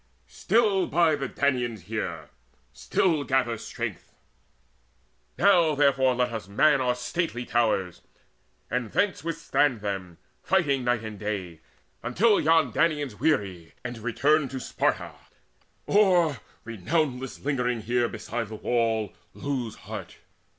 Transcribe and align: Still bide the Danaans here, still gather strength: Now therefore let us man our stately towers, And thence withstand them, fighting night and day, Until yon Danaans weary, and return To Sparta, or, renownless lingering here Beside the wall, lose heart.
Still 0.25 0.87
bide 0.87 1.19
the 1.19 1.27
Danaans 1.29 1.83
here, 1.83 2.31
still 2.73 3.23
gather 3.23 3.55
strength: 3.59 4.15
Now 5.37 5.75
therefore 5.75 6.15
let 6.15 6.33
us 6.33 6.47
man 6.47 6.81
our 6.81 6.95
stately 6.95 7.45
towers, 7.45 8.01
And 8.71 8.93
thence 8.93 9.23
withstand 9.23 9.81
them, 9.81 10.17
fighting 10.41 10.83
night 10.83 11.03
and 11.03 11.19
day, 11.19 11.59
Until 12.01 12.39
yon 12.41 12.71
Danaans 12.73 13.19
weary, 13.19 13.75
and 13.83 13.99
return 13.99 14.47
To 14.47 14.59
Sparta, 14.59 15.11
or, 15.85 16.37
renownless 16.65 17.45
lingering 17.45 17.81
here 17.81 18.09
Beside 18.09 18.47
the 18.47 18.55
wall, 18.55 19.13
lose 19.35 19.75
heart. 19.85 20.17